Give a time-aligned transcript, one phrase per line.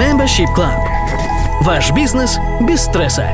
[0.00, 0.80] Membership Club.
[1.60, 3.28] Ваш бизнес без стресса.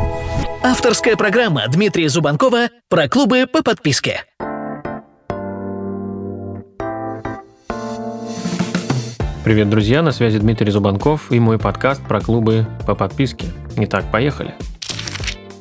[0.64, 4.24] Авторская программа Дмитрия Зубанкова про клубы по подписке.
[9.44, 13.46] Привет, друзья, на связи Дмитрий Зубанков и мой подкаст про клубы по подписке.
[13.76, 14.56] Итак, поехали.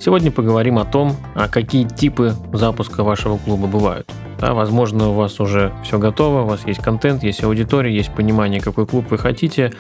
[0.06, 4.08] Сегодня поговорим о том, а какие типы запуска вашего клуба бывают.
[4.40, 8.62] Да, возможно, у вас уже все готово, у вас есть контент, есть аудитория, есть понимание,
[8.62, 9.73] какой клуб вы хотите,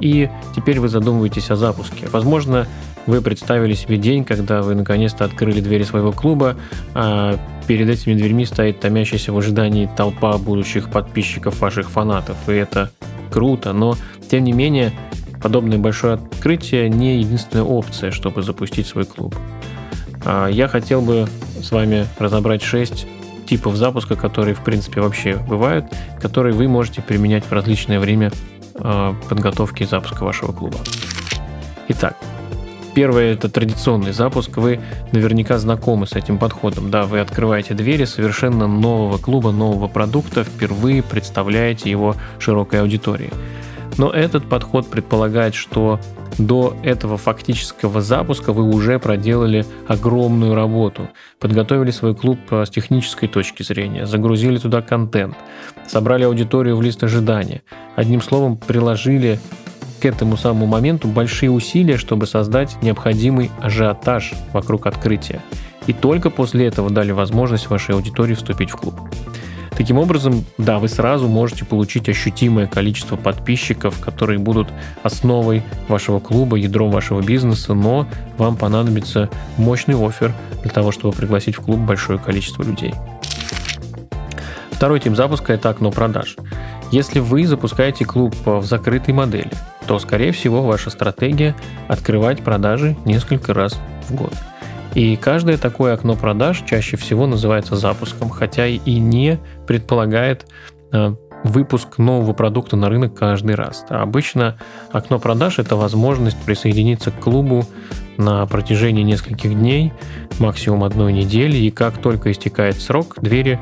[0.00, 2.08] и теперь вы задумываетесь о запуске.
[2.10, 2.66] Возможно,
[3.06, 6.56] вы представили себе день, когда вы наконец-то открыли двери своего клуба,
[6.94, 7.38] а
[7.68, 12.90] перед этими дверьми стоит томящаяся в ожидании толпа будущих подписчиков ваших фанатов, и это
[13.30, 13.94] круто, но
[14.28, 14.92] тем не менее
[15.40, 19.36] подобное большое открытие не единственная опция, чтобы запустить свой клуб.
[20.28, 21.26] А я хотел бы
[21.62, 23.06] с вами разобрать 6
[23.46, 25.86] типов запуска, которые в принципе вообще бывают,
[26.20, 28.30] которые вы можете применять в различное время
[28.74, 30.76] а, подготовки и запуска вашего клуба.
[31.88, 32.14] Итак,
[32.94, 34.56] Первое– это традиционный запуск.
[34.56, 34.80] Вы
[35.12, 36.90] наверняка знакомы с этим подходом.
[36.90, 43.30] Да, вы открываете двери совершенно нового клуба, нового продукта, впервые представляете его широкой аудитории.
[43.98, 46.00] Но этот подход предполагает, что
[46.38, 51.08] до этого фактического запуска вы уже проделали огромную работу.
[51.40, 55.36] Подготовили свой клуб э, с технической точки зрения, загрузили туда контент,
[55.86, 57.62] собрали аудиторию в лист ожидания.
[57.96, 59.40] Одним словом, приложили
[60.00, 65.42] к этому самому моменту большие усилия, чтобы создать необходимый ажиотаж вокруг открытия.
[65.88, 68.94] И только после этого дали возможность вашей аудитории вступить в клуб.
[69.78, 74.66] Таким образом, да, вы сразу можете получить ощутимое количество подписчиков, которые будут
[75.04, 81.54] основой вашего клуба, ядром вашего бизнеса, но вам понадобится мощный офер для того, чтобы пригласить
[81.54, 82.92] в клуб большое количество людей.
[84.72, 86.36] Второй тип запуска– это окно продаж.
[86.90, 89.52] Если вы запускаете клуб в закрытой модели,
[89.86, 91.54] то, скорее всего, ваша стратегия
[91.86, 94.32] открывать продажи несколько раз в год.
[94.94, 100.46] И каждое такое окно продаж чаще всего называется запуском, хотя и не предполагает
[100.92, 101.14] э,
[101.44, 103.84] выпуск нового продукта на рынок каждый раз.
[103.88, 104.58] А обычно
[104.92, 107.64] окно продаж– это возможность присоединиться к клубу
[108.16, 109.92] на протяжении нескольких дней,
[110.38, 113.60] максимум одной недели, и как только истекает срок, двери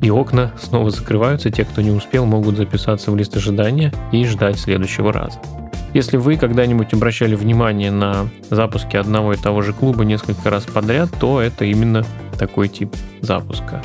[0.00, 4.58] и окна снова закрываются, те, кто не успел, могут записаться в лист ожидания и ждать
[4.58, 5.38] следующего раза.
[5.92, 11.10] Если вы когда-нибудь обращали внимание на запуски одного и того же клуба несколько раз подряд,
[11.18, 12.04] то это именно
[12.38, 13.82] такой тип запуска.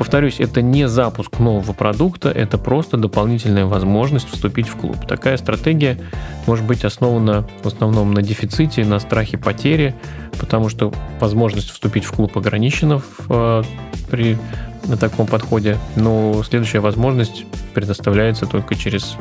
[0.00, 4.96] Повторюсь, это не запуск нового продукта, это просто дополнительная возможность вступить в клуб.
[5.06, 6.00] Такая стратегия
[6.46, 9.94] может быть основана в основном на дефиците, на страхе потери,
[10.38, 10.90] потому что
[11.20, 13.62] возможность вступить в клуб ограничена в, э,
[14.10, 14.38] при
[14.86, 19.16] на таком подходе, но следующая возможность предоставляется только через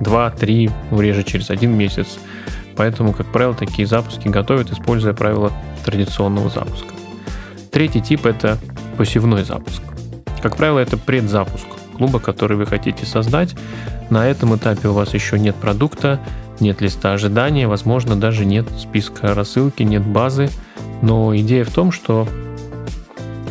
[0.00, 2.18] 2-3, реже через один месяц.
[2.76, 5.52] Поэтому, как правило, такие запуски готовят, используя правила
[5.84, 6.94] традиционного запуска.
[7.70, 8.58] Третий тип– это
[8.96, 9.82] посевной запуск.
[10.42, 11.66] Как правило, это предзапуск
[11.96, 13.54] клуба, который вы хотите создать.
[14.10, 16.20] На этом этапе у вас еще нет продукта,
[16.60, 20.48] нет листа ожидания, возможно, даже нет списка рассылки, нет базы.
[21.02, 22.28] Но идея в том, что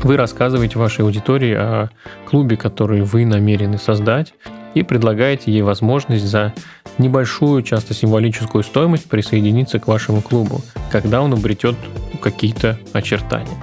[0.03, 1.89] вы рассказываете вашей аудитории о
[2.29, 4.33] клубе, который вы намерены создать,
[4.73, 6.53] и предлагаете ей возможность за
[6.97, 10.61] небольшую, часто символическую стоимость присоединиться к вашему клубу,
[10.91, 11.75] когда он обретет
[12.21, 13.57] какие-то очертания.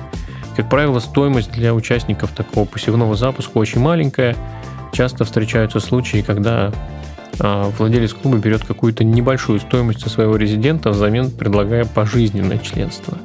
[0.57, 4.37] Как правило, стоимость для участников такого посевного запуска очень маленькая.
[4.93, 6.73] Часто встречаются случаи, когда
[7.39, 13.17] а, владелец клуба берет какую-то небольшую стоимость со своего резидента, взамен предлагая пожизненное членство.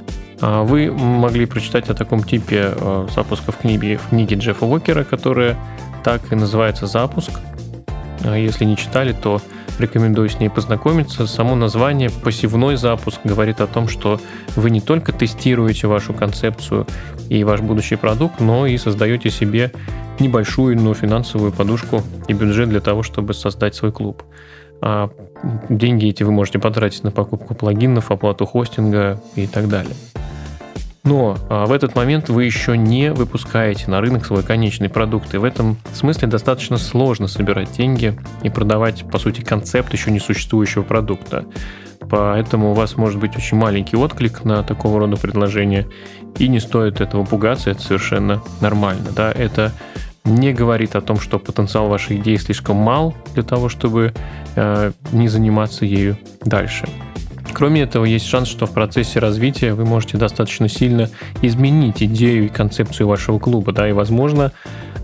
[0.41, 5.03] А вы могли прочитать о таком типе а, запуска в книге, в книге Джеффа Уокера,
[5.03, 5.57] которая
[6.03, 7.31] так и называется «Запуск».
[8.25, 9.41] А если не читали, то
[9.79, 11.27] рекомендую с ней познакомиться.
[11.27, 14.19] Само название «Посевной запуск» говорит о том, что
[14.55, 16.87] вы не только тестируете вашу концепцию
[17.29, 19.71] и ваш будущий продукт, но и создаете себе
[20.19, 24.23] небольшую, но финансовую подушку и бюджет для того, чтобы создать свой клуб.
[24.81, 25.09] А
[25.69, 29.95] деньги эти вы можете потратить на покупку плагинов, оплату хостинга и так далее.
[31.05, 35.33] Но а, в этот момент вы еще не выпускаете на рынок свой конечный продукт.
[35.35, 40.19] И в этом смысле достаточно сложно собирать деньги и продавать, по сути, концепт еще не
[40.19, 41.45] существующего продукта.
[42.09, 45.87] Поэтому у вас может быть очень маленький отклик на такого рода предложение.
[46.39, 49.09] И не стоит этого пугаться, это совершенно нормально.
[49.15, 49.31] Да?
[49.31, 49.71] Это
[50.23, 54.13] не говорит о том, что потенциал вашей идеи слишком мал для того, чтобы
[54.55, 56.87] э, не заниматься ею дальше.
[57.55, 61.09] Кроме этого, есть шанс, что в процессе развития вы можете достаточно сильно
[61.41, 64.51] изменить идею и концепцию вашего клуба, да, и, возможно,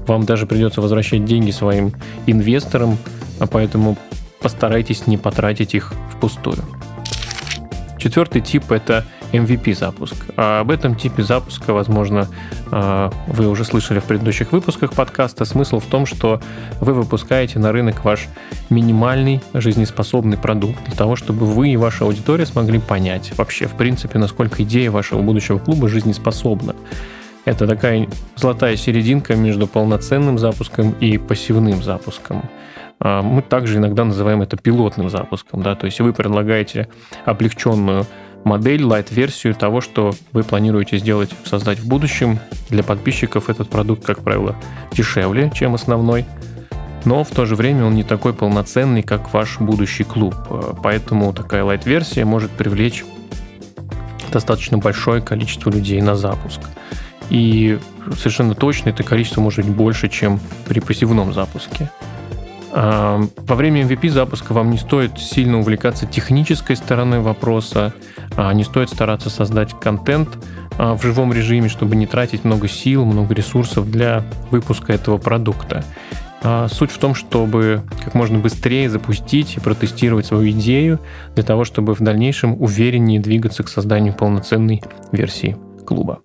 [0.05, 1.93] вам даже придется возвращать деньги своим
[2.27, 2.97] инвесторам,
[3.39, 3.97] а поэтому
[4.41, 6.57] постарайтесь не потратить их впустую.
[7.97, 10.15] Четвертый тип– это MVP запуск.
[10.37, 12.27] А об этом типе запуска, возможно,
[12.71, 15.45] а, вы уже слышали в предыдущих выпусках подкаста.
[15.45, 16.41] Смысл в том, что
[16.79, 18.27] вы выпускаете на рынок ваш
[18.69, 24.19] минимальный жизнеспособный продукт для того, чтобы вы и ваша аудитория смогли понять вообще, в принципе,
[24.19, 26.75] насколько идея вашего будущего клуба жизнеспособна.
[27.45, 32.43] Это такая золотая серединка между полноценным запуском и пассивным запуском.
[32.99, 35.63] А, мы также иногда называем это пилотным запуском.
[35.63, 35.75] Да?
[35.75, 36.87] То есть вы предлагаете
[37.25, 38.05] облегченную
[38.43, 42.39] модель, лайт-версию того, что вы планируете сделать, создать в будущем.
[42.69, 44.55] Для подписчиков этот продукт, как правило,
[44.91, 46.25] дешевле, чем основной,
[47.05, 50.35] но в то же время он не такой полноценный, как ваш будущий клуб.
[50.83, 53.03] Поэтому такая лайт-версия может привлечь
[54.31, 56.61] достаточно большое количество людей на запуск.
[57.29, 57.79] И
[58.17, 61.89] совершенно точно это количество может быть больше, чем при пассивном запуске.
[62.73, 67.93] Во время MVP запуска вам не стоит сильно увлекаться технической стороной вопроса,
[68.37, 70.29] а не стоит стараться создать контент
[70.77, 75.83] а, в живом режиме, чтобы не тратить много сил, много ресурсов для выпуска этого продукта.
[76.43, 80.99] А, суть в том, чтобы как можно быстрее запустить и протестировать свою идею
[81.35, 84.81] для того, чтобы в дальнейшем увереннее двигаться к созданию полноценной
[85.11, 86.21] версии клуба.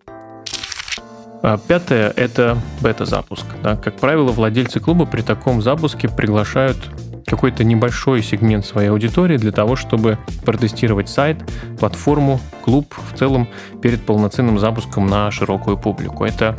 [1.69, 3.47] Пятое– это бета-запуск.
[3.63, 3.77] Да.
[3.77, 6.77] Как правило, владельцы клуба при таком запуске приглашают
[7.25, 11.39] какой-то небольшой сегмент своей аудитории для того, чтобы протестировать сайт,
[11.79, 13.49] платформу, клуб в целом
[13.81, 16.25] перед полноценным запуском на широкую публику.
[16.25, 16.57] Это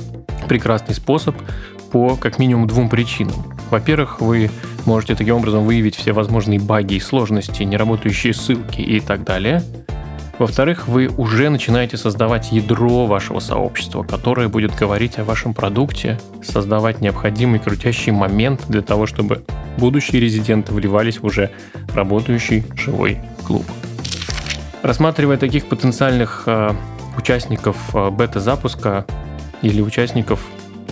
[0.48, 1.36] прекрасный способ
[1.92, 3.36] по как минимум двум причинам.
[3.69, 4.50] Во-первых, вы
[4.86, 9.63] можете таким образом выявить все возможные баги и сложности, неработающие ссылки и так далее–
[10.39, 17.01] во-вторых, вы уже начинаете создавать ядро вашего сообщества, которое будет говорить о вашем продукте, создавать
[17.01, 19.44] необходимый крутящий момент для того, чтобы
[19.78, 21.51] будущие резиденты вливались в уже
[21.94, 23.66] работающий живой клуб.
[24.84, 26.72] Рассматривая таких потенциальных э,
[27.18, 29.06] участников э, бета-запуска
[29.62, 30.39] или участников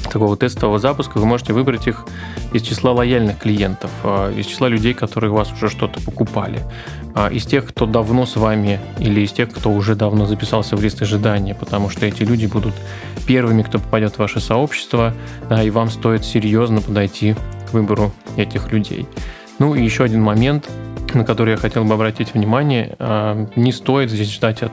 [0.04, 2.06] такого тестового запуска, вы можете выбрать их
[2.54, 6.62] из числа лояльных клиентов, э, из числа людей, которые у вас уже что-то покупали.
[7.14, 10.82] А, из тех, кто давно с вами, или из тех, кто уже давно записался в
[10.82, 12.74] лист ожидания, потому что эти люди будут
[13.26, 15.14] первыми, кто попадет в ваше сообщество,
[15.50, 17.36] да, и вам стоит серьезно подойти
[17.70, 19.08] к выбору этих людей.
[19.60, 20.70] Ну и еще один момент–
[21.14, 24.72] на который я хотел бы обратить внимание, а, не стоит здесь ждать от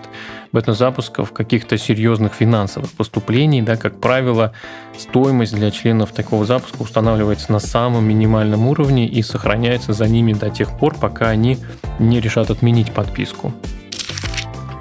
[0.52, 3.62] бета-запусков каких-то серьезных финансовых поступлений.
[3.62, 4.52] Да, как правило,
[4.98, 10.50] стоимость для членов такого запуска устанавливается на самом минимальном уровне и сохраняется за ними до
[10.50, 11.58] тех пор, пока они
[11.98, 13.52] не решат отменить подписку.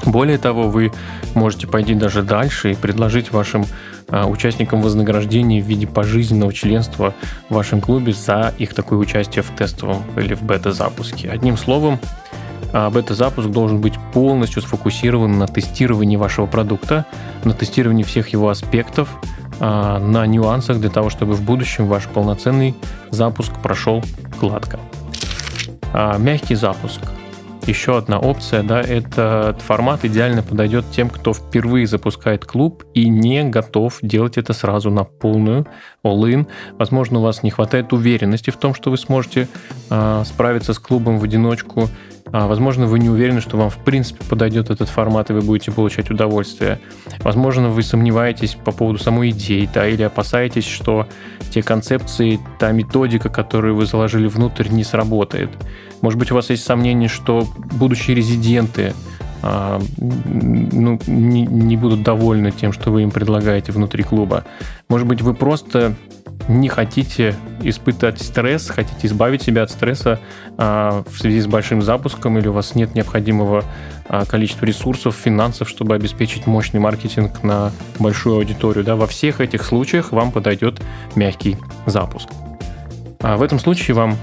[0.05, 0.91] Более того, вы
[1.35, 3.65] можете пойти даже дальше и предложить вашим
[4.11, 7.13] участникам вознаграждения в виде пожизненного членства
[7.49, 11.29] в вашем клубе за их такое участие в тестовом или в бета-запуске.
[11.29, 11.99] Одним словом,
[12.73, 17.05] а, бета-запуск должен быть полностью сфокусирован на тестировании вашего продукта,
[17.43, 19.09] на тестировании всех его аспектов,
[19.59, 22.75] а, на нюансах для того, чтобы в будущем ваш полноценный
[23.09, 24.03] запуск прошел
[24.39, 24.79] гладко.
[25.93, 27.01] Мягкий запуск–
[27.67, 33.43] еще одна опция, да, этот формат идеально подойдет тем, кто впервые запускает клуб и не
[33.43, 35.67] готов делать это сразу на полную
[36.03, 36.47] all-in.
[36.77, 39.47] Возможно, у вас не хватает уверенности в том, что вы сможете
[39.89, 41.89] э, справиться с клубом в одиночку.
[42.31, 45.71] А, возможно, вы не уверены, что вам в принципе подойдет этот формат, и вы будете
[45.71, 46.79] получать удовольствие.
[47.19, 51.07] Возможно, вы сомневаетесь по поводу самой идеи, да, или опасаетесь, что
[51.49, 55.49] те концепции, та методика, которую вы заложили внутрь, не сработает.
[56.01, 58.93] Может быть, у вас есть сомнение, что будущие резиденты
[59.43, 64.45] а, ну, не, не будут довольны тем, что вы им предлагаете внутри клуба.
[64.87, 65.95] Может быть, вы просто
[66.47, 70.19] не хотите испытать стресс, хотите избавить себя от стресса
[70.57, 73.63] а, в связи с большим запуском, или у вас нет необходимого
[74.07, 78.83] а, количества ресурсов, финансов, чтобы обеспечить мощный маркетинг на большую аудиторию.
[78.83, 78.95] Да?
[78.95, 80.81] Во всех этих случаях вам подойдет
[81.15, 82.29] мягкий запуск.
[83.19, 84.17] А в этом случае вам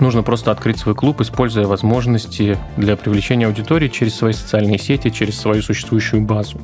[0.00, 5.38] Нужно просто открыть свой клуб, используя возможности для привлечения аудитории через свои социальные сети, через
[5.38, 6.60] свою существующую базу.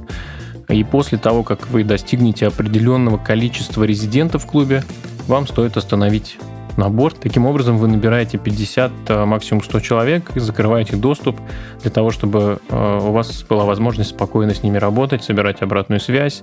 [0.71, 4.85] И после того, как вы достигнете определенного количества резидентов в клубе,
[5.27, 6.39] вам стоит остановить
[6.77, 7.13] набор.
[7.13, 11.39] Таким образом, вы набираете 50, а, максимум 100 человек и закрываете доступ
[11.83, 16.43] для того, чтобы а, у вас была возможность спокойно с ними работать, собирать обратную связь,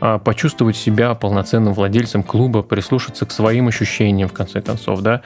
[0.00, 5.22] а, почувствовать себя полноценным владельцем клуба, прислушаться к своим ощущениям, в конце концов, да,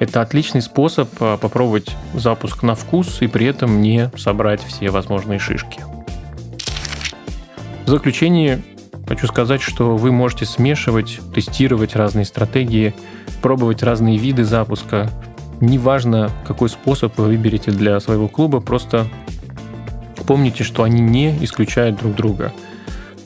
[0.00, 5.38] это отличный способ а, попробовать запуск на вкус и при этом не собрать все возможные
[5.38, 5.80] шишки.
[7.88, 8.60] В заключение
[9.06, 12.92] хочу сказать, что вы можете смешивать, тестировать разные стратегии,
[13.40, 15.10] пробовать разные виды запуска
[15.62, 19.06] неважно, какой способ вы выберете для своего клуба, просто
[20.26, 22.52] помните, что они не исключают друг друга.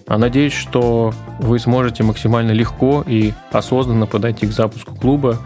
[0.06, 5.38] А надеюсь, что вы сможете максимально легко и осознанно подойти к запуску клуба.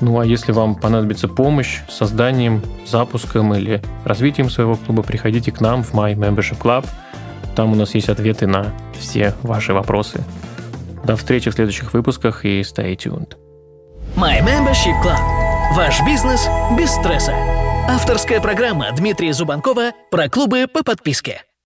[0.00, 5.60] Ну а если вам понадобится помощь с созданием, запуском или развитием своего клуба, приходите к
[5.60, 6.86] нам в My Membership Club.
[7.54, 10.24] Там у нас есть ответы на все ваши вопросы.
[11.04, 13.36] До встречи в следующих выпусках и stay tuned.
[14.16, 15.18] My Membership Club.
[15.74, 17.34] Ваш бизнес без стресса.
[17.88, 21.42] Авторская программа Дмитрия Зубанкова про клубы по подписке.